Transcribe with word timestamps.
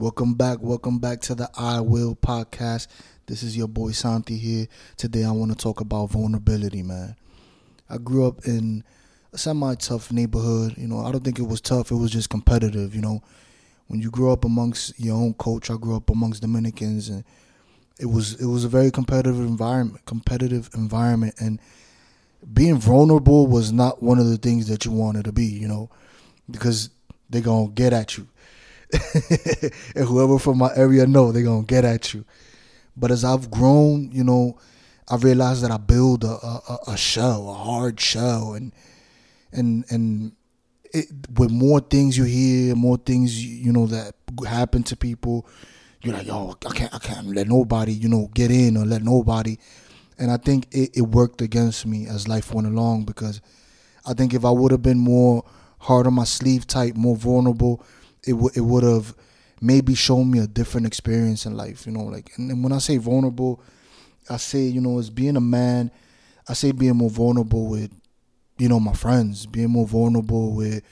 Welcome 0.00 0.32
back. 0.32 0.62
Welcome 0.62 0.98
back 0.98 1.20
to 1.20 1.34
the 1.34 1.50
I 1.58 1.82
Will 1.82 2.16
podcast. 2.16 2.86
This 3.26 3.42
is 3.42 3.54
your 3.54 3.68
boy 3.68 3.90
Santi 3.90 4.38
here. 4.38 4.66
Today 4.96 5.24
I 5.24 5.30
want 5.30 5.52
to 5.52 5.58
talk 5.58 5.82
about 5.82 6.08
vulnerability, 6.08 6.82
man. 6.82 7.16
I 7.86 7.98
grew 7.98 8.26
up 8.26 8.46
in 8.46 8.82
a 9.34 9.36
semi 9.36 9.74
tough 9.74 10.10
neighborhood. 10.10 10.78
You 10.78 10.88
know, 10.88 11.00
I 11.00 11.12
don't 11.12 11.22
think 11.22 11.38
it 11.38 11.46
was 11.46 11.60
tough, 11.60 11.90
it 11.90 11.96
was 11.96 12.10
just 12.10 12.30
competitive, 12.30 12.94
you 12.94 13.02
know. 13.02 13.22
When 13.88 14.00
you 14.00 14.10
grow 14.10 14.32
up 14.32 14.46
amongst 14.46 14.98
your 14.98 15.16
own 15.16 15.34
culture, 15.34 15.74
I 15.74 15.76
grew 15.76 15.96
up 15.96 16.08
amongst 16.08 16.40
Dominicans 16.40 17.10
and 17.10 17.22
it 17.98 18.06
was 18.06 18.40
it 18.40 18.46
was 18.46 18.64
a 18.64 18.68
very 18.68 18.90
competitive 18.90 19.38
environment 19.38 20.06
competitive 20.06 20.70
environment 20.74 21.34
and 21.38 21.60
being 22.54 22.78
vulnerable 22.78 23.46
was 23.46 23.70
not 23.70 24.02
one 24.02 24.18
of 24.18 24.30
the 24.30 24.38
things 24.38 24.66
that 24.68 24.86
you 24.86 24.92
wanted 24.92 25.26
to 25.26 25.32
be, 25.32 25.44
you 25.44 25.68
know, 25.68 25.90
because 26.50 26.88
they're 27.28 27.42
gonna 27.42 27.68
get 27.68 27.92
at 27.92 28.16
you. 28.16 28.26
and 29.94 30.04
whoever 30.04 30.38
from 30.38 30.58
my 30.58 30.70
area 30.74 31.06
know 31.06 31.32
they're 31.32 31.42
gonna 31.42 31.64
get 31.64 31.84
at 31.84 32.12
you. 32.14 32.24
But 32.96 33.10
as 33.10 33.24
I've 33.24 33.50
grown, 33.50 34.10
you 34.12 34.24
know, 34.24 34.58
I 35.08 35.16
realized 35.16 35.62
that 35.64 35.70
I 35.70 35.76
build 35.76 36.24
a, 36.24 36.28
a, 36.28 36.78
a 36.88 36.96
shell, 36.96 37.48
a 37.48 37.54
hard 37.54 38.00
shell, 38.00 38.54
and 38.54 38.72
and 39.52 39.84
and 39.90 40.32
it, 40.92 41.06
with 41.36 41.50
more 41.50 41.80
things 41.80 42.16
you 42.16 42.24
hear, 42.24 42.74
more 42.74 42.96
things 42.96 43.44
you 43.44 43.72
know 43.72 43.86
that 43.86 44.14
happen 44.46 44.82
to 44.84 44.96
people, 44.96 45.46
you're 46.02 46.14
like, 46.14 46.26
yo, 46.26 46.56
I 46.66 46.70
can't, 46.72 46.94
I 46.94 46.98
can't 46.98 47.26
let 47.28 47.46
nobody, 47.48 47.92
you 47.92 48.08
know, 48.08 48.28
get 48.34 48.50
in 48.50 48.76
or 48.76 48.84
let 48.84 49.02
nobody. 49.02 49.56
And 50.18 50.30
I 50.30 50.36
think 50.36 50.66
it, 50.70 50.90
it 50.94 51.02
worked 51.02 51.40
against 51.40 51.86
me 51.86 52.06
as 52.06 52.28
life 52.28 52.52
went 52.52 52.66
along 52.66 53.04
because 53.04 53.40
I 54.06 54.14
think 54.14 54.34
if 54.34 54.44
I 54.44 54.50
would 54.50 54.72
have 54.72 54.82
been 54.82 54.98
more 54.98 55.44
hard 55.78 56.06
on 56.06 56.14
my 56.14 56.24
sleeve 56.24 56.66
type, 56.66 56.94
more 56.96 57.16
vulnerable, 57.16 57.84
it 58.24 58.32
w- 58.32 58.50
it 58.54 58.60
would 58.60 58.82
have 58.82 59.14
maybe 59.60 59.94
shown 59.94 60.30
me 60.30 60.38
a 60.38 60.46
different 60.46 60.86
experience 60.86 61.46
in 61.46 61.56
life. 61.56 61.86
You 61.86 61.92
know, 61.92 62.04
like 62.04 62.32
and, 62.36 62.50
and 62.50 62.62
when 62.62 62.72
I 62.72 62.78
say 62.78 62.96
vulnerable, 62.96 63.62
I 64.28 64.36
say 64.36 64.62
you 64.62 64.80
know 64.80 64.98
as 64.98 65.10
being 65.10 65.36
a 65.36 65.40
man, 65.40 65.90
I 66.48 66.54
say 66.54 66.72
being 66.72 66.96
more 66.96 67.10
vulnerable 67.10 67.66
with 67.66 67.92
you 68.58 68.68
know 68.68 68.80
my 68.80 68.92
friends, 68.92 69.46
being 69.46 69.70
more 69.70 69.86
vulnerable 69.86 70.52
with 70.52 70.82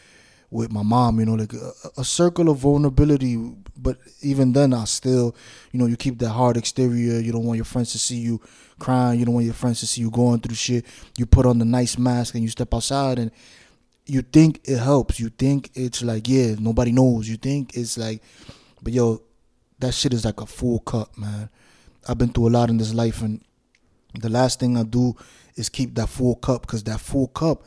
with 0.51 0.73
my 0.73 0.83
mom. 0.83 1.21
You 1.21 1.27
know, 1.27 1.35
like 1.35 1.53
a, 1.53 1.73
a 1.99 2.05
circle 2.05 2.49
of 2.49 2.59
vulnerability. 2.59 3.37
But 3.81 3.99
even 4.23 4.53
then, 4.53 4.75
I 4.75 4.85
still 4.85 5.35
you 5.73 5.79
know 5.79 5.87
you 5.87 5.97
keep 5.97 6.19
that 6.19 6.31
hard 6.31 6.57
exterior. 6.57 7.21
You 7.21 7.33
don't 7.33 7.45
want 7.45 7.57
your 7.59 7.65
friends 7.65 7.93
to 7.93 7.99
see 7.99 8.17
you 8.17 8.41
crying. 8.79 9.19
You 9.19 9.25
don't 9.27 9.35
want 9.35 9.47
your 9.47 9.55
friends 9.55 9.81
to 9.81 9.87
see 9.87 10.01
you 10.01 10.11
going 10.11 10.41
through 10.41 10.57
shit. 10.57 10.85
You 11.17 11.27
put 11.27 11.47
on 11.47 11.59
the 11.59 11.65
nice 11.65 11.99
mask 11.99 12.35
and 12.35 12.43
you 12.43 12.51
step 12.51 12.75
outside 12.75 13.19
and 13.19 13.31
you 14.09 14.23
think 14.23 14.61
it 14.65 14.79
helps. 14.79 15.21
You 15.21 15.29
think 15.29 15.71
it's 15.75 16.03
like, 16.03 16.29
yeah, 16.29 16.55
nobody 16.59 16.93
knows. 16.93 17.29
You 17.29 17.37
think 17.37 17.77
it's 17.77 17.99
like, 17.99 18.23
but 18.83 18.93
yo, 18.93 19.23
that 19.79 19.93
shit 19.93 20.15
is 20.15 20.25
like 20.25 20.41
a 20.41 20.47
full 20.47 20.81
cup, 20.81 21.17
man. 21.17 21.51
I've 22.09 22.19
been 22.19 22.31
through 22.31 22.49
a 22.49 22.51
lot 22.51 22.71
in 22.71 22.79
this 22.79 22.95
life, 22.95 23.21
and 23.21 23.45
the 24.15 24.31
last 24.31 24.61
thing 24.61 24.77
I 24.79 24.83
do 24.83 25.15
is 25.57 25.69
keep 25.69 25.95
that 25.97 26.09
full 26.09 26.37
cup 26.37 26.63
because 26.63 26.83
that 26.85 27.01
full 27.01 27.29
cup 27.29 27.65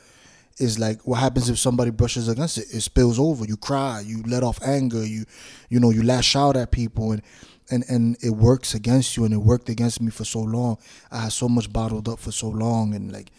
is 0.58 0.80
like 0.80 1.02
what 1.08 1.20
happens 1.20 1.50
if 1.50 1.60
somebody 1.60 1.92
brushes 1.92 2.28
against 2.28 2.58
it. 2.58 2.74
It 2.74 2.82
spills 2.82 3.20
over. 3.20 3.46
You 3.46 3.56
cry. 3.56 4.02
You 4.04 4.24
let 4.24 4.44
off 4.44 4.62
anger. 4.64 5.06
You, 5.06 5.26
you 5.70 5.80
know, 5.80 5.92
you 5.92 6.02
lash 6.02 6.36
out 6.36 6.58
at 6.58 6.72
people, 6.72 7.12
and 7.12 7.22
and 7.70 7.84
and 7.88 8.18
it 8.24 8.32
works 8.32 8.74
against 8.74 9.16
you, 9.16 9.26
and 9.26 9.34
it 9.34 9.38
worked 9.38 9.70
against 9.70 10.02
me 10.02 10.10
for 10.10 10.26
so 10.26 10.40
long. 10.40 10.78
I 11.12 11.20
had 11.22 11.34
so 11.34 11.48
much 11.48 11.72
bottled 11.72 12.10
up 12.10 12.18
for 12.18 12.32
so 12.32 12.50
long, 12.50 12.96
and 12.96 13.12
like 13.12 13.32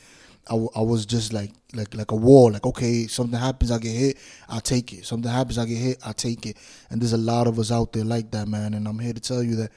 I, 0.51 0.55
I 0.55 0.81
was 0.81 1.07
just 1.07 1.33
like 1.33 1.53
like 1.75 1.95
like 1.95 2.11
a 2.11 2.17
wall. 2.17 2.51
Like 2.51 2.67
okay, 2.67 3.07
something 3.07 3.39
happens, 3.39 3.71
I 3.71 3.79
get 3.79 3.91
hit, 3.93 4.19
I 4.49 4.61
take 4.61 4.93
it. 4.93 5.07
Something 5.07 5.31
happens, 5.31 5.59
I 5.59 5.67
get 5.67 5.79
hit, 5.79 5.99
I 6.05 6.13
take 6.13 6.47
it. 6.47 6.57
And 6.91 7.01
there's 7.01 7.13
a 7.13 7.19
lot 7.19 7.47
of 7.47 7.59
us 7.59 7.71
out 7.71 7.93
there 7.93 8.05
like 8.05 8.31
that, 8.33 8.49
man. 8.49 8.75
And 8.75 8.87
I'm 8.89 8.99
here 8.99 9.13
to 9.13 9.21
tell 9.21 9.43
you 9.43 9.57
that 9.57 9.73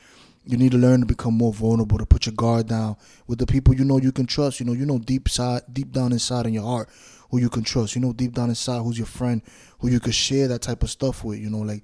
you 0.45 0.57
need 0.57 0.71
to 0.71 0.77
learn 0.77 0.99
to 0.99 1.05
become 1.05 1.33
more 1.33 1.53
vulnerable, 1.53 1.97
to 1.97 2.05
put 2.05 2.25
your 2.25 2.35
guard 2.35 2.67
down 2.67 2.97
with 3.27 3.39
the 3.39 3.47
people 3.47 3.75
you 3.75 3.83
know 3.83 3.97
you 3.97 4.11
can 4.11 4.25
trust. 4.25 4.59
You 4.59 4.65
know, 4.65 4.73
you 4.73 4.85
know 4.85 4.99
deep 4.99 5.29
side, 5.29 5.61
deep 5.71 5.91
down 5.91 6.11
inside 6.11 6.45
in 6.45 6.53
your 6.53 6.63
heart 6.63 6.89
who 7.29 7.39
you 7.39 7.49
can 7.49 7.63
trust. 7.63 7.95
You 7.95 8.01
know 8.01 8.13
deep 8.13 8.33
down 8.33 8.49
inside 8.49 8.81
who's 8.81 8.97
your 8.97 9.07
friend, 9.07 9.41
who 9.79 9.89
you 9.89 9.99
could 9.99 10.15
share 10.15 10.47
that 10.47 10.61
type 10.61 10.83
of 10.83 10.89
stuff 10.89 11.23
with. 11.23 11.39
You 11.39 11.49
know, 11.49 11.59
like 11.59 11.83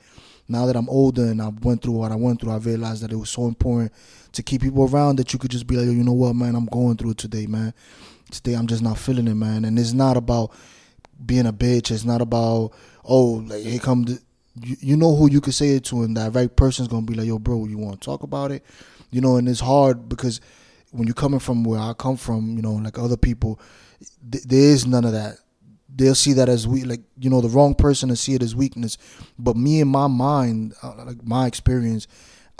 now 0.52 0.66
that 0.66 0.76
I'm 0.76 0.90
older 0.90 1.26
and 1.26 1.42
I 1.42 1.50
went 1.50 1.82
through 1.82 1.94
what 1.94 2.12
I 2.12 2.16
went 2.16 2.42
through, 2.42 2.52
I 2.52 2.58
realized 2.58 3.04
that 3.04 3.12
it 3.12 3.18
was 3.18 3.30
so 3.30 3.48
important 3.48 3.92
to 4.34 4.44
keep 4.44 4.62
people 4.62 4.88
around 4.88 5.18
that 5.18 5.34
you 5.34 5.40
could 5.40 5.52
just 5.52 5.68
be 5.68 5.76
like, 5.76 5.86
you 5.86 6.04
know 6.04 6.14
what, 6.14 6.36
man, 6.36 6.56
I'm 6.56 6.66
going 6.66 6.98
through 6.98 7.12
it 7.12 7.18
today, 7.18 7.48
man 7.48 7.74
today 8.32 8.54
I'm 8.54 8.68
just 8.68 8.82
not 8.82 8.98
feeling 8.98 9.28
it, 9.28 9.36
man. 9.36 9.66
And 9.66 9.78
it's 9.78 9.94
not 9.94 10.18
about 10.18 10.52
being 11.24 11.46
a 11.46 11.54
bitch. 11.54 11.92
It's 11.92 12.06
not 12.06 12.22
about 12.22 12.72
oh, 13.04 13.44
like 13.48 13.64
here 13.64 13.80
come 13.80 14.04
the. 14.04 14.20
You, 14.62 14.76
you 14.82 14.98
know 14.98 15.16
who 15.16 15.32
you 15.32 15.40
could 15.40 15.54
say 15.54 15.70
it 15.76 15.86
to, 15.86 16.04
and 16.04 16.18
that 16.18 16.36
right 16.36 16.54
person's 16.54 16.90
gonna 16.90 17.06
be 17.06 17.14
like, 17.14 17.26
yo, 17.26 17.40
bro, 17.40 17.66
you 17.66 17.78
want 17.78 18.02
to 18.02 18.06
talk 18.06 18.24
about 18.24 18.52
it, 18.52 18.66
you 19.10 19.22
know. 19.22 19.38
And 19.38 19.48
it's 19.48 19.62
hard 19.62 20.10
because 20.10 20.42
when 20.92 21.08
you're 21.08 21.14
coming 21.14 21.40
from 21.40 21.64
where 21.64 21.80
I 21.80 21.94
come 21.94 22.18
from, 22.18 22.58
you 22.58 22.62
know, 22.62 22.74
like 22.74 23.00
other 23.00 23.16
people, 23.16 23.62
th- 24.30 24.44
there 24.44 24.60
is 24.60 24.86
none 24.86 25.06
of 25.06 25.14
that. 25.14 25.38
They'll 25.94 26.16
see 26.16 26.34
that 26.34 26.50
as 26.50 26.68
weak, 26.68 26.86
like 26.86 27.02
you 27.20 27.30
know, 27.30 27.42
the 27.42 27.50
wrong 27.50 27.76
person 27.76 28.10
to 28.10 28.16
see 28.16 28.34
it 28.34 28.44
as 28.44 28.56
weakness. 28.56 28.98
But 29.38 29.58
me 29.58 29.82
in 29.82 29.88
my 29.88 30.08
mind, 30.08 30.74
uh, 30.82 31.06
like 31.06 31.24
my 31.24 31.48
experience, 31.48 32.08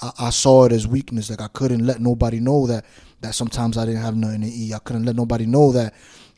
I, 0.02 0.12
I 0.20 0.30
saw 0.30 0.66
it 0.66 0.72
as 0.72 0.88
weakness. 0.88 1.30
Like 1.30 1.42
I 1.42 1.48
couldn't 1.48 1.86
let 1.86 2.02
nobody 2.02 2.40
know 2.40 2.68
that 2.68 2.86
that 3.22 3.36
sometimes 3.36 3.78
I 3.78 3.86
didn't 3.86 4.02
have 4.02 4.16
nothing 4.16 4.42
to 4.42 4.48
eat. 4.48 4.74
I 4.74 4.80
couldn't 4.80 5.06
let 5.06 5.16
nobody 5.16 5.46
know 5.46 5.72
that 5.72 5.94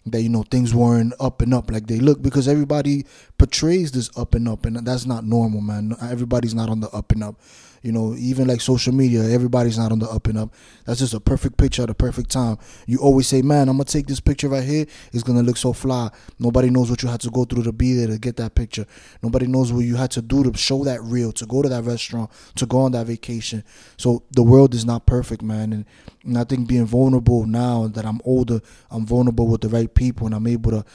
that 0.06 0.22
you 0.22 0.30
know 0.30 0.44
things 0.44 0.74
weren't 0.74 1.14
up 1.20 1.42
and 1.42 1.54
up 1.54 1.72
like 1.72 1.88
they 1.88 2.00
look 2.00 2.22
because 2.22 2.48
everybody 2.48 3.06
portrays 3.38 3.92
this 3.92 4.10
up 4.18 4.36
and 4.36 4.48
up 4.50 4.66
and 4.66 4.75
that's 4.86 5.06
not 5.06 5.24
normal 5.24 5.62
man 5.62 5.96
everybody's 6.02 6.54
not 6.54 6.70
on 6.70 6.81
the 6.81 6.90
up 6.90 7.14
and 7.14 7.24
up 7.24 7.40
you 7.84 7.92
know, 7.92 8.16
even 8.18 8.48
like 8.48 8.62
social 8.62 8.94
media, 8.94 9.24
everybody's 9.24 9.78
not 9.78 9.92
on 9.92 10.00
the 10.00 10.10
up 10.10 10.28
and 10.28 10.38
up. 10.38 10.54
That's 10.86 11.00
just 11.00 11.14
a 11.14 11.20
perfect 11.20 11.58
picture 11.58 11.84
at 11.84 11.90
a 11.90 11.94
perfect 11.94 12.32
time. 12.32 12.58
You 12.88 13.00
always 13.00 13.28
say, 13.28 13.42
man, 13.42 13.68
I'm 13.68 13.78
to 13.78 13.84
take 13.84 14.08
this 14.08 14.22
picture 14.22 14.48
right 14.48 14.64
here. 14.64 14.86
It's 15.12 15.22
to 15.24 15.34
look 15.34 15.58
so 15.58 15.74
fly. 15.74 16.10
Nobody 16.40 16.70
knows 16.70 16.90
what 16.90 17.04
you 17.04 17.10
had 17.10 17.20
to 17.22 17.30
go 17.30 17.44
through 17.44 17.64
to 17.64 17.74
be 17.74 17.94
there 17.94 18.08
to 18.08 18.18
get 18.18 18.38
that 18.38 18.56
picture. 18.56 18.86
Nobody 19.22 19.48
knows 19.48 19.74
what 19.74 19.82
you 19.82 19.98
had 19.98 20.12
to 20.12 20.22
do 20.22 20.50
to 20.50 20.58
show 20.58 20.86
that 20.86 21.04
real, 21.04 21.34
to 21.34 21.46
go 21.46 21.62
to 21.62 21.68
that 21.68 21.84
restaurant, 21.84 22.32
to 22.56 22.66
go 22.66 22.80
on 22.80 22.94
that 22.94 23.08
vacation. 23.08 23.66
So 23.98 24.24
the 24.32 24.44
world 24.44 24.74
is 24.74 24.86
not 24.86 25.06
perfect, 25.06 25.42
man. 25.42 25.74
And, 25.74 25.86
and 26.24 26.38
I 26.38 26.46
think 26.46 26.70
being 26.70 26.86
vulnerable 26.86 27.46
now 27.46 27.88
that 27.88 28.06
I'm 28.06 28.22
older, 28.24 28.62
I'm 28.92 29.06
vulnerable 29.06 29.48
with 29.48 29.60
the 29.60 29.70
right 29.70 29.94
people 29.94 30.26
and 30.26 30.34
I'm 30.34 30.48
able 30.48 30.72
to 30.72 30.86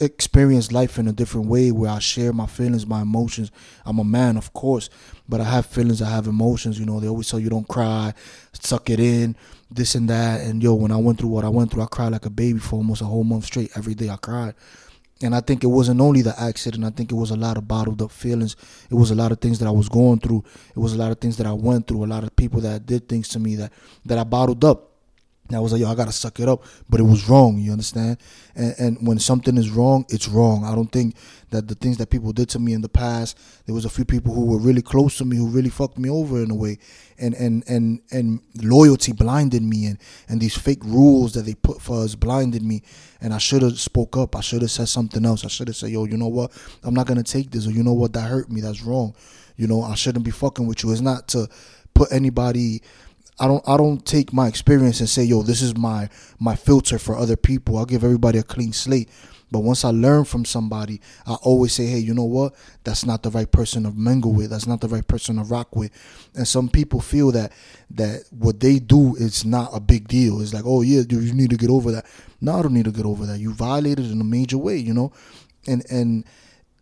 experience 0.00 0.72
life 0.72 0.98
in 0.98 1.08
a 1.08 1.12
different 1.12 1.48
way 1.48 1.70
where 1.70 1.90
I 1.90 1.98
share 1.98 2.32
my 2.32 2.46
feelings, 2.46 2.86
my 2.86 3.02
emotions. 3.02 3.50
I'm 3.84 3.98
a 3.98 4.04
man, 4.04 4.36
of 4.36 4.52
course, 4.52 4.88
but 5.28 5.40
I 5.40 5.44
have 5.44 5.66
feelings, 5.66 6.00
I 6.00 6.10
have 6.10 6.26
emotions. 6.26 6.78
You 6.78 6.86
know, 6.86 7.00
they 7.00 7.08
always 7.08 7.28
tell 7.28 7.40
you 7.40 7.50
don't 7.50 7.68
cry, 7.68 8.14
suck 8.52 8.90
it 8.90 9.00
in, 9.00 9.36
this 9.70 9.94
and 9.94 10.08
that. 10.08 10.40
And 10.42 10.62
yo, 10.62 10.74
when 10.74 10.92
I 10.92 10.96
went 10.96 11.18
through 11.18 11.30
what 11.30 11.44
I 11.44 11.48
went 11.48 11.70
through, 11.70 11.82
I 11.82 11.86
cried 11.86 12.12
like 12.12 12.26
a 12.26 12.30
baby 12.30 12.58
for 12.58 12.76
almost 12.76 13.02
a 13.02 13.06
whole 13.06 13.24
month 13.24 13.44
straight. 13.44 13.70
Every 13.76 13.94
day 13.94 14.08
I 14.08 14.16
cried. 14.16 14.54
And 15.20 15.36
I 15.36 15.40
think 15.40 15.62
it 15.62 15.68
wasn't 15.68 16.00
only 16.00 16.22
the 16.22 16.38
accident. 16.40 16.84
I 16.84 16.90
think 16.90 17.12
it 17.12 17.14
was 17.14 17.30
a 17.30 17.36
lot 17.36 17.56
of 17.56 17.68
bottled 17.68 18.02
up 18.02 18.10
feelings. 18.10 18.56
It 18.90 18.94
was 18.94 19.12
a 19.12 19.14
lot 19.14 19.30
of 19.30 19.40
things 19.40 19.60
that 19.60 19.68
I 19.68 19.70
was 19.70 19.88
going 19.88 20.18
through. 20.18 20.42
It 20.70 20.78
was 20.78 20.94
a 20.94 20.98
lot 20.98 21.12
of 21.12 21.18
things 21.18 21.36
that 21.36 21.46
I 21.46 21.52
went 21.52 21.86
through. 21.86 22.04
A 22.04 22.06
lot 22.06 22.24
of 22.24 22.34
people 22.34 22.60
that 22.62 22.86
did 22.86 23.08
things 23.08 23.28
to 23.28 23.38
me 23.38 23.54
that 23.56 23.72
that 24.04 24.18
I 24.18 24.24
bottled 24.24 24.64
up 24.64 24.91
I 25.56 25.60
was 25.60 25.72
like, 25.72 25.80
yo, 25.80 25.90
I 25.90 25.94
gotta 25.94 26.12
suck 26.12 26.40
it 26.40 26.48
up, 26.48 26.64
but 26.88 27.00
it 27.00 27.04
was 27.04 27.28
wrong. 27.28 27.58
You 27.58 27.72
understand? 27.72 28.18
And, 28.54 28.74
and 28.78 29.06
when 29.06 29.18
something 29.18 29.56
is 29.56 29.70
wrong, 29.70 30.04
it's 30.08 30.28
wrong. 30.28 30.64
I 30.64 30.74
don't 30.74 30.90
think 30.90 31.16
that 31.50 31.68
the 31.68 31.74
things 31.74 31.98
that 31.98 32.10
people 32.10 32.32
did 32.32 32.48
to 32.50 32.58
me 32.58 32.72
in 32.72 32.80
the 32.80 32.88
past. 32.88 33.38
There 33.66 33.74
was 33.74 33.84
a 33.84 33.90
few 33.90 34.04
people 34.04 34.34
who 34.34 34.46
were 34.46 34.58
really 34.58 34.82
close 34.82 35.16
to 35.18 35.24
me 35.24 35.36
who 35.36 35.48
really 35.48 35.70
fucked 35.70 35.98
me 35.98 36.10
over 36.10 36.42
in 36.42 36.50
a 36.50 36.54
way, 36.54 36.78
and 37.18 37.34
and 37.34 37.62
and 37.68 38.00
and 38.10 38.40
loyalty 38.62 39.12
blinded 39.12 39.62
me, 39.62 39.86
and 39.86 39.98
and 40.28 40.40
these 40.40 40.56
fake 40.56 40.82
rules 40.84 41.32
that 41.34 41.42
they 41.42 41.54
put 41.54 41.80
for 41.80 42.02
us 42.02 42.14
blinded 42.14 42.62
me. 42.62 42.82
And 43.20 43.32
I 43.32 43.38
should 43.38 43.62
have 43.62 43.78
spoke 43.78 44.16
up. 44.16 44.34
I 44.34 44.40
should 44.40 44.62
have 44.62 44.70
said 44.70 44.88
something 44.88 45.24
else. 45.24 45.44
I 45.44 45.48
should 45.48 45.68
have 45.68 45.76
said, 45.76 45.90
yo, 45.90 46.04
you 46.04 46.16
know 46.16 46.28
what? 46.28 46.52
I'm 46.82 46.94
not 46.94 47.06
gonna 47.06 47.22
take 47.22 47.50
this, 47.50 47.66
or 47.66 47.70
you 47.70 47.82
know 47.82 47.92
what? 47.92 48.12
That 48.14 48.22
hurt 48.22 48.50
me. 48.50 48.60
That's 48.60 48.82
wrong. 48.82 49.14
You 49.56 49.66
know, 49.66 49.82
I 49.82 49.94
shouldn't 49.94 50.24
be 50.24 50.30
fucking 50.30 50.66
with 50.66 50.82
you. 50.82 50.90
It's 50.92 51.00
not 51.00 51.28
to 51.28 51.48
put 51.94 52.10
anybody 52.10 52.82
I 53.38 53.46
don't 53.46 53.66
I 53.68 53.76
don't 53.76 54.04
take 54.04 54.32
my 54.32 54.46
experience 54.46 55.00
and 55.00 55.08
say, 55.08 55.24
yo, 55.24 55.42
this 55.42 55.62
is 55.62 55.76
my 55.76 56.08
my 56.38 56.54
filter 56.54 56.98
for 56.98 57.16
other 57.16 57.36
people. 57.36 57.78
I'll 57.78 57.86
give 57.86 58.04
everybody 58.04 58.38
a 58.38 58.42
clean 58.42 58.72
slate. 58.72 59.08
But 59.50 59.60
once 59.60 59.84
I 59.84 59.90
learn 59.90 60.24
from 60.24 60.46
somebody, 60.46 61.02
I 61.26 61.34
always 61.34 61.74
say, 61.74 61.84
hey, 61.84 61.98
you 61.98 62.14
know 62.14 62.24
what? 62.24 62.54
That's 62.84 63.04
not 63.04 63.22
the 63.22 63.28
right 63.28 63.50
person 63.50 63.82
to 63.82 63.90
mingle 63.90 64.32
with. 64.32 64.48
That's 64.48 64.66
not 64.66 64.80
the 64.80 64.88
right 64.88 65.06
person 65.06 65.36
to 65.36 65.42
rock 65.42 65.76
with. 65.76 65.92
And 66.34 66.48
some 66.48 66.70
people 66.70 67.02
feel 67.02 67.32
that 67.32 67.52
that 67.90 68.24
what 68.30 68.60
they 68.60 68.78
do 68.78 69.14
is 69.16 69.44
not 69.44 69.70
a 69.74 69.80
big 69.80 70.08
deal. 70.08 70.40
It's 70.40 70.54
like, 70.54 70.64
oh 70.64 70.80
yeah, 70.80 71.02
dude, 71.02 71.24
you 71.24 71.34
need 71.34 71.50
to 71.50 71.58
get 71.58 71.68
over 71.68 71.92
that. 71.92 72.06
No, 72.40 72.58
I 72.58 72.62
don't 72.62 72.72
need 72.72 72.86
to 72.86 72.92
get 72.92 73.04
over 73.04 73.26
that. 73.26 73.40
You 73.40 73.52
violated 73.52 74.10
in 74.10 74.20
a 74.20 74.24
major 74.24 74.56
way, 74.56 74.76
you 74.76 74.94
know? 74.94 75.12
And 75.66 75.84
and 75.90 76.24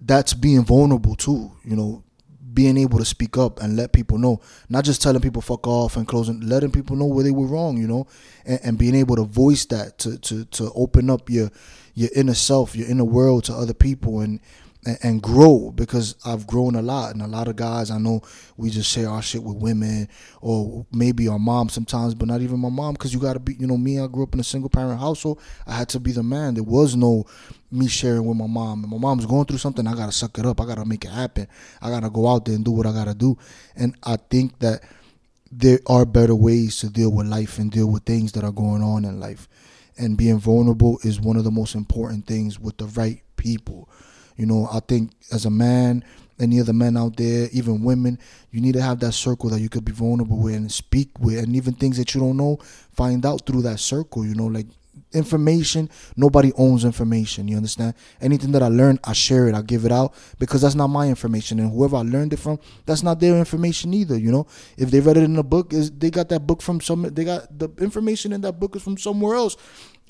that's 0.00 0.32
being 0.32 0.64
vulnerable 0.64 1.16
too, 1.16 1.50
you 1.64 1.76
know 1.76 2.04
being 2.52 2.76
able 2.76 2.98
to 2.98 3.04
speak 3.04 3.36
up 3.38 3.60
and 3.62 3.76
let 3.76 3.92
people 3.92 4.18
know, 4.18 4.40
not 4.68 4.84
just 4.84 5.02
telling 5.02 5.20
people 5.20 5.42
fuck 5.42 5.66
off 5.66 5.96
and 5.96 6.06
closing, 6.06 6.40
letting 6.40 6.70
people 6.70 6.96
know 6.96 7.06
where 7.06 7.24
they 7.24 7.30
were 7.30 7.46
wrong, 7.46 7.76
you 7.76 7.86
know, 7.86 8.06
and, 8.44 8.60
and 8.62 8.78
being 8.78 8.94
able 8.94 9.16
to 9.16 9.24
voice 9.24 9.64
that 9.66 9.98
to, 9.98 10.18
to 10.18 10.44
to 10.46 10.70
open 10.74 11.10
up 11.10 11.28
your 11.30 11.50
your 11.94 12.10
inner 12.14 12.34
self, 12.34 12.74
your 12.74 12.88
inner 12.88 13.04
world 13.04 13.44
to 13.44 13.52
other 13.54 13.74
people, 13.74 14.20
and 14.20 14.40
and, 14.84 15.22
grow 15.22 15.72
because 15.74 16.16
I've 16.24 16.46
grown 16.46 16.74
a 16.74 16.82
lot. 16.82 17.12
And 17.12 17.22
a 17.22 17.26
lot 17.26 17.48
of 17.48 17.56
guys 17.56 17.90
I 17.90 17.98
know 17.98 18.22
we 18.56 18.70
just 18.70 18.90
share 18.90 19.08
our 19.08 19.22
shit 19.22 19.42
with 19.42 19.56
women 19.56 20.08
or 20.40 20.86
maybe 20.92 21.28
our 21.28 21.38
mom 21.38 21.68
sometimes, 21.68 22.14
but 22.14 22.28
not 22.28 22.40
even 22.40 22.58
my 22.58 22.70
mom 22.70 22.94
because 22.94 23.12
you 23.12 23.20
got 23.20 23.34
to 23.34 23.40
be, 23.40 23.54
you 23.54 23.66
know, 23.66 23.76
me, 23.76 24.00
I 24.00 24.06
grew 24.06 24.22
up 24.22 24.34
in 24.34 24.40
a 24.40 24.44
single 24.44 24.70
parent 24.70 24.98
household. 24.98 25.40
I 25.66 25.74
had 25.74 25.88
to 25.90 26.00
be 26.00 26.12
the 26.12 26.22
man. 26.22 26.54
There 26.54 26.62
was 26.62 26.96
no 26.96 27.26
me 27.70 27.88
sharing 27.88 28.24
with 28.24 28.36
my 28.36 28.46
mom. 28.46 28.82
And 28.82 28.90
my 28.90 28.98
mom's 28.98 29.26
going 29.26 29.44
through 29.44 29.58
something, 29.58 29.86
I 29.86 29.94
got 29.94 30.06
to 30.06 30.12
suck 30.12 30.38
it 30.38 30.46
up. 30.46 30.60
I 30.60 30.66
got 30.66 30.78
to 30.78 30.84
make 30.84 31.04
it 31.04 31.10
happen. 31.10 31.46
I 31.82 31.90
got 31.90 32.00
to 32.00 32.10
go 32.10 32.26
out 32.28 32.44
there 32.44 32.54
and 32.54 32.64
do 32.64 32.70
what 32.70 32.86
I 32.86 32.92
got 32.92 33.06
to 33.06 33.14
do. 33.14 33.36
And 33.76 33.94
I 34.02 34.16
think 34.16 34.58
that 34.60 34.82
there 35.52 35.80
are 35.86 36.06
better 36.06 36.34
ways 36.34 36.78
to 36.78 36.88
deal 36.88 37.12
with 37.12 37.26
life 37.26 37.58
and 37.58 37.70
deal 37.70 37.90
with 37.90 38.04
things 38.04 38.32
that 38.32 38.44
are 38.44 38.52
going 38.52 38.82
on 38.82 39.04
in 39.04 39.20
life. 39.20 39.48
And 39.98 40.16
being 40.16 40.38
vulnerable 40.38 40.98
is 41.02 41.20
one 41.20 41.36
of 41.36 41.44
the 41.44 41.50
most 41.50 41.74
important 41.74 42.26
things 42.26 42.58
with 42.58 42.78
the 42.78 42.86
right 42.86 43.22
people. 43.36 43.88
You 44.40 44.46
know, 44.46 44.66
I 44.72 44.80
think 44.80 45.10
as 45.30 45.44
a 45.44 45.50
man, 45.50 46.02
any 46.38 46.60
other 46.60 46.72
men 46.72 46.96
out 46.96 47.14
there, 47.18 47.50
even 47.52 47.84
women, 47.84 48.18
you 48.50 48.62
need 48.62 48.72
to 48.72 48.80
have 48.80 48.98
that 49.00 49.12
circle 49.12 49.50
that 49.50 49.60
you 49.60 49.68
could 49.68 49.84
be 49.84 49.92
vulnerable 49.92 50.38
with 50.38 50.54
and 50.54 50.72
speak 50.72 51.10
with, 51.20 51.44
and 51.44 51.54
even 51.54 51.74
things 51.74 51.98
that 51.98 52.14
you 52.14 52.22
don't 52.22 52.38
know, 52.38 52.58
find 52.94 53.26
out 53.26 53.44
through 53.44 53.60
that 53.60 53.80
circle. 53.80 54.24
You 54.24 54.34
know, 54.34 54.46
like 54.46 54.64
information 55.12 55.88
nobody 56.16 56.52
owns 56.56 56.84
information 56.84 57.48
you 57.48 57.56
understand? 57.56 57.94
Anything 58.20 58.52
that 58.52 58.62
i 58.62 58.68
learn 58.68 58.98
i 59.04 59.12
share 59.12 59.48
it 59.48 59.54
i 59.54 59.62
give 59.62 59.84
it 59.84 59.92
out 59.92 60.14
because 60.38 60.62
that's 60.62 60.74
not 60.74 60.88
my 60.88 61.08
information 61.08 61.58
and 61.58 61.72
whoever 61.72 61.96
i 61.96 62.02
learned 62.02 62.32
it 62.32 62.38
from 62.38 62.58
that's 62.86 63.02
not 63.02 63.20
their 63.20 63.38
information 63.38 63.92
either 63.94 64.16
you 64.18 64.30
know? 64.30 64.46
If 64.76 64.90
they 64.90 65.00
read 65.00 65.16
it 65.16 65.24
in 65.24 65.36
a 65.36 65.42
book 65.42 65.72
is 65.72 65.90
they 65.90 66.10
got 66.10 66.28
that 66.28 66.46
book 66.46 66.62
from 66.62 66.80
some 66.80 67.02
they 67.02 67.24
got 67.24 67.58
the 67.58 67.68
information 67.78 68.32
in 68.32 68.40
that 68.42 68.58
book 68.58 68.76
is 68.76 68.82
from 68.82 68.96
somewhere 68.98 69.34
else 69.34 69.56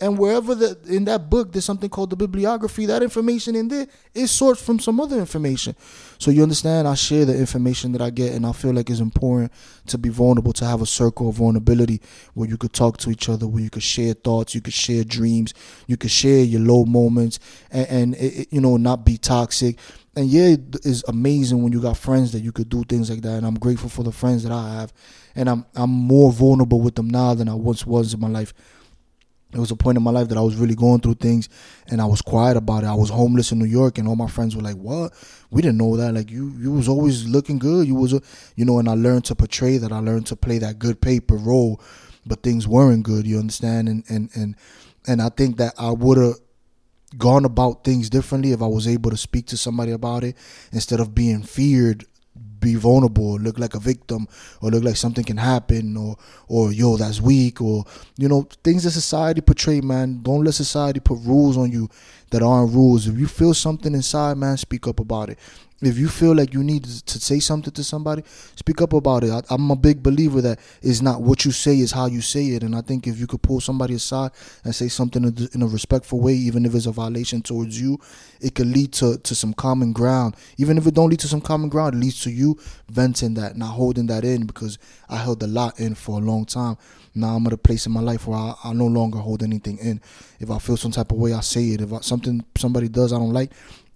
and 0.01 0.19
wherever 0.19 0.55
the 0.55 0.79
in 0.89 1.05
that 1.05 1.29
book 1.29 1.53
there's 1.53 1.65
something 1.65 1.91
called 1.91 2.11
the 2.11 2.17
bibliography 2.17 2.87
that 2.87 3.03
information 3.03 3.55
in 3.55 3.69
there 3.69 3.87
is 4.15 4.31
sourced 4.31 4.63
from 4.63 4.79
some 4.81 4.99
other 4.99 5.19
information. 5.19 5.77
So 6.19 6.31
you 6.31 6.43
understand 6.43 6.89
i 6.89 6.95
share 6.95 7.25
the 7.25 7.37
information 7.37 7.93
that 7.93 8.01
i 8.01 8.11
get 8.11 8.33
and 8.33 8.47
i 8.47 8.53
feel 8.53 8.73
like 8.73 8.89
it's 8.89 9.01
important 9.01 9.53
to 9.87 9.99
be 9.99 10.09
vulnerable 10.09 10.53
to 10.55 10.65
have 10.65 10.81
a 10.81 10.87
circle 10.87 11.29
of 11.29 11.37
vulnerability 11.37 12.01
where 12.35 12.49
you 12.49 12.57
could 12.57 12.73
talk 12.73 12.97
to 12.99 13.11
each 13.11 13.29
other 13.29 13.47
where 13.47 13.63
you 13.63 13.71
could 13.71 13.83
share 13.83 14.15
thoughts 14.15 14.55
you 14.55 14.61
could 14.61 14.73
share 14.73 14.90
dreams 15.05 15.55
you 15.87 15.97
could 15.97 16.11
share 16.11 16.43
your 16.43 16.61
low 16.61 16.85
moments 16.85 17.39
and, 17.71 17.89
and 17.89 18.15
it, 18.17 18.49
you 18.51 18.61
know 18.61 18.77
not 18.77 19.05
be 19.05 19.17
toxic 19.17 19.79
and 20.17 20.27
yeah 20.27 20.57
it's 20.85 21.05
amazing 21.09 21.63
when 21.63 21.73
you 21.73 21.81
got 21.81 21.97
friends 21.97 22.33
that 22.33 22.41
you 22.41 22.53
could 22.53 22.69
do 22.69 22.85
things 22.85 23.11
like 23.11 23.23
that 23.23 23.37
and 23.39 23.47
i'm 23.47 23.59
grateful 23.59 23.89
for 23.89 24.03
the 24.03 24.13
friends 24.13 24.43
that 24.43 24.53
i 24.53 24.75
have 24.75 24.93
and 25.35 25.49
i'm 25.49 25.65
i'm 25.75 25.91
more 25.91 26.33
vulnerable 26.33 26.81
with 26.81 26.95
them 26.95 27.09
now 27.09 27.35
than 27.35 27.49
i 27.49 27.55
once 27.55 27.87
was 27.87 28.15
in 28.15 28.21
my 28.21 28.29
life 28.29 28.53
there 29.53 29.61
was 29.61 29.71
a 29.71 29.77
point 29.77 29.99
in 29.99 30.05
my 30.05 30.13
life 30.13 30.29
that 30.29 30.39
I 30.39 30.43
was 30.43 30.55
really 30.57 30.77
going 30.77 31.01
through 31.01 31.15
things 31.15 31.49
and 31.89 32.01
I 32.01 32.05
was 32.05 32.23
quiet 32.23 32.57
about 32.57 32.85
it. 32.85 32.87
I 32.87 32.95
was 32.95 33.11
homeless 33.11 33.51
in 33.51 33.59
New 33.59 33.65
York 33.65 33.99
and 33.99 34.07
all 34.07 34.15
my 34.15 34.29
friends 34.29 34.55
were 34.55 34.63
like, 34.63 34.77
What? 34.77 35.13
We 35.51 35.61
didn't 35.61 35.79
know 35.79 35.97
that. 35.97 36.15
Like 36.15 36.31
you 36.31 36.55
you 36.59 36.71
was 36.71 36.89
always 36.89 37.27
looking 37.27 37.59
good. 37.59 37.87
You 37.89 37.97
was 37.97 38.13
a 38.13 38.23
you 38.55 38.65
know, 38.65 38.79
and 38.79 38.89
I 38.89 38.95
learned 38.95 39.25
to 39.27 39.35
portray 39.35 39.79
that. 39.79 39.91
I 39.91 39.99
learned 39.99 40.27
to 40.27 40.37
play 40.37 40.59
that 40.59 40.79
good 40.79 41.01
paper 41.01 41.35
role, 41.35 41.81
but 42.27 42.43
things 42.43 42.69
weren't 42.69 43.05
good, 43.05 43.27
you 43.27 43.39
understand? 43.39 43.89
And 43.89 44.05
and 44.09 44.31
and 44.35 44.57
and 45.07 45.23
I 45.23 45.29
think 45.31 45.57
that 45.59 45.75
I 45.79 45.91
would 45.91 46.19
have 46.19 46.37
gone 47.19 47.45
about 47.45 47.85
things 47.85 48.09
differently 48.09 48.53
if 48.53 48.63
I 48.63 48.67
was 48.67 48.87
able 48.87 49.11
to 49.11 49.17
speak 49.17 49.47
to 49.47 49.57
somebody 49.57 49.93
about 49.93 50.23
it 50.23 50.37
instead 50.73 51.01
of 51.01 51.15
being 51.15 51.43
feared 51.43 52.05
be 52.61 52.75
vulnerable, 52.75 53.39
look 53.39 53.59
like 53.59 53.75
a 53.75 53.81
victim, 53.81 54.29
or 54.61 54.71
look 54.71 54.85
like 54.85 54.97
something 54.97 55.25
can 55.25 55.39
happen, 55.39 55.97
or 55.97 56.17
or 56.49 56.73
yo 56.73 56.97
that's 56.97 57.21
weak, 57.21 57.61
or 57.61 57.85
you 58.17 58.29
know 58.29 58.47
things 58.63 58.85
that 58.85 58.91
society 58.91 59.41
portray. 59.41 59.81
Man, 59.81 60.23
don't 60.23 60.45
let 60.45 60.55
society 60.55 61.01
put 61.01 61.19
rules 61.25 61.57
on 61.57 61.73
you 61.73 61.89
that 62.31 62.43
aren't 62.43 62.73
rules. 62.73 63.07
If 63.07 63.19
you 63.19 63.27
feel 63.27 63.55
something 63.55 63.95
inside, 63.95 64.37
man, 64.37 64.57
speak 64.57 64.87
up 64.87 65.01
about 65.01 65.31
it 65.31 65.39
if 65.83 65.97
you 65.97 66.09
feel 66.09 66.35
like 66.35 66.53
you 66.53 66.63
need 66.63 66.85
to 66.85 67.21
say 67.21 67.39
something 67.41 67.73
to 67.73 67.83
somebody, 67.83 68.23
speak 68.55 68.83
up 68.83 68.93
about 68.93 69.25
it. 69.25 69.31
I, 69.31 69.55
am 69.55 69.71
a 69.71 69.77
big 69.77 70.03
believer 70.03 70.41
that 70.43 70.61
it's 70.83 71.01
not 71.01 71.23
what 71.23 71.45
you 71.45 71.53
say, 71.53 71.79
is 71.79 71.93
how 71.93 72.07
you 72.07 72.21
say 72.21 72.49
it. 72.49 72.63
And 72.63 72.77
I 72.77 72.83
think 72.83 73.07
if 73.07 73.19
you 73.19 73.27
could 73.27 73.43
pull 73.43 73.61
somebody 73.61 73.95
aside 73.95 74.33
and 74.65 74.75
say 74.75 74.89
something 74.89 75.25
in 75.55 75.63
a 75.63 75.67
respectful 75.67 76.21
way, 76.21 76.35
even 76.35 76.67
if 76.67 76.75
it's 76.75 76.87
a 76.87 76.93
violation 76.93 77.41
towards 77.41 77.81
you, 77.81 77.99
it 78.41 78.55
could 78.55 78.67
lead 78.67 78.93
to, 78.95 79.19
to 79.19 79.35
some 79.35 79.55
common 79.55 79.93
ground. 79.93 80.37
Even 80.59 80.77
if 80.77 80.87
it 80.87 80.95
don't 80.95 81.09
lead 81.09 81.21
to 81.21 81.29
some 81.29 81.41
common 81.41 81.71
ground, 81.71 81.95
it 81.95 81.99
leads 81.99 82.21
to 82.23 82.31
you 82.31 82.59
venting 82.91 83.35
that, 83.35 83.57
not 83.57 83.69
holding 83.69 84.07
that 84.07 84.25
in 84.25 84.47
because 84.47 84.79
I 85.09 85.17
held 85.17 85.43
a 85.43 85.47
lot 85.47 85.81
in 85.81 85.95
for 85.95 86.19
a 86.19 86.23
long 86.23 86.45
time. 86.45 86.77
Now 87.15 87.35
I'm 87.37 87.47
at 87.47 87.53
a 87.53 87.59
place 87.59 87.87
in 87.87 87.93
my 87.93 88.01
life 88.01 88.27
where 88.27 88.39
I, 88.39 88.55
I 88.65 88.73
no 88.73 88.87
longer 88.87 89.19
hold 89.19 89.43
anything 89.43 89.79
in. 89.79 90.01
If 90.39 90.51
I 90.51 90.59
feel 90.59 90.77
some 90.77 90.93
type 90.93 91.11
of 91.11 91.19
way, 91.19 91.33
I 91.33 91.41
say 91.41 91.65
it. 91.71 91.81
If 91.81 91.93
I, 91.93 92.01
something 92.25 92.45
somebody 92.57 92.89
does 92.89 93.13
I 93.13 93.19
don't 93.19 93.33
like, 93.33 93.53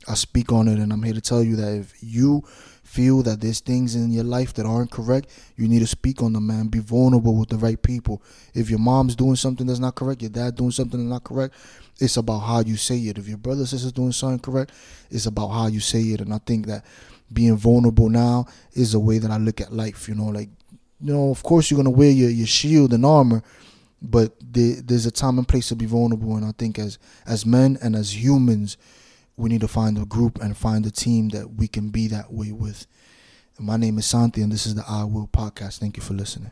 I 0.08 0.14
speak 0.14 0.52
on 0.52 0.68
it, 0.68 0.78
and 0.78 0.92
I'm 0.92 1.02
here 1.02 1.14
to 1.14 1.20
tell 1.20 1.42
you 1.42 1.56
that 1.56 1.74
if 1.74 1.94
you 2.00 2.44
feel 2.82 3.22
that 3.22 3.40
there's 3.40 3.60
things 3.60 3.94
in 3.96 4.10
your 4.12 4.24
life 4.24 4.54
that 4.54 4.66
aren't 4.66 4.90
correct, 4.90 5.28
you 5.56 5.66
need 5.66 5.80
to 5.80 5.86
speak 5.86 6.22
on 6.22 6.32
them, 6.32 6.46
man. 6.46 6.68
Be 6.68 6.78
vulnerable 6.78 7.36
with 7.36 7.48
the 7.48 7.56
right 7.56 7.80
people. 7.80 8.22
If 8.54 8.70
your 8.70 8.78
mom's 8.78 9.16
doing 9.16 9.36
something 9.36 9.66
that's 9.66 9.80
not 9.80 9.94
correct, 9.94 10.22
your 10.22 10.30
dad 10.30 10.56
doing 10.56 10.70
something 10.70 11.00
that's 11.00 11.10
not 11.10 11.24
correct, 11.24 11.54
it's 11.98 12.16
about 12.16 12.40
how 12.40 12.60
you 12.60 12.76
say 12.76 12.98
it. 12.98 13.18
If 13.18 13.28
your 13.28 13.38
brother 13.38 13.66
sister's 13.66 13.92
doing 13.92 14.12
something 14.12 14.40
correct, 14.40 14.72
it's 15.10 15.26
about 15.26 15.48
how 15.48 15.66
you 15.66 15.80
say 15.80 16.00
it. 16.00 16.20
And 16.20 16.32
I 16.32 16.38
think 16.38 16.66
that 16.66 16.84
being 17.32 17.56
vulnerable 17.56 18.08
now 18.08 18.46
is 18.74 18.94
a 18.94 19.00
way 19.00 19.18
that 19.18 19.30
I 19.30 19.38
look 19.38 19.60
at 19.60 19.72
life. 19.72 20.08
You 20.08 20.14
know, 20.14 20.26
like 20.26 20.50
you 21.00 21.12
know, 21.12 21.30
of 21.30 21.42
course 21.42 21.70
you're 21.70 21.78
gonna 21.78 21.90
wear 21.90 22.10
your, 22.10 22.30
your 22.30 22.46
shield 22.46 22.92
and 22.92 23.04
armor, 23.04 23.42
but 24.10 24.34
there, 24.40 24.76
there's 24.82 25.06
a 25.06 25.10
time 25.10 25.38
and 25.38 25.48
place 25.48 25.68
to 25.68 25.76
be 25.76 25.86
vulnerable. 25.86 26.36
And 26.36 26.44
I 26.44 26.52
think 26.52 26.78
as 26.78 26.98
as 27.26 27.44
men 27.46 27.78
and 27.82 27.96
as 27.96 28.22
humans 28.22 28.76
we 29.36 29.48
need 29.50 29.60
to 29.60 29.68
find 29.68 29.98
a 29.98 30.04
group 30.04 30.40
and 30.40 30.56
find 30.56 30.86
a 30.86 30.90
team 30.90 31.30
that 31.30 31.54
we 31.54 31.66
can 31.66 31.90
be 31.90 32.06
that 32.08 32.32
way 32.32 32.52
with. 32.52 32.86
My 33.58 33.76
name 33.76 33.98
is 33.98 34.06
Santi, 34.06 34.42
and 34.42 34.52
this 34.52 34.66
is 34.66 34.74
the 34.74 34.84
I 34.88 35.04
Will 35.04 35.28
podcast. 35.28 35.78
Thank 35.78 35.96
you 35.96 36.02
for 36.02 36.14
listening. 36.14 36.50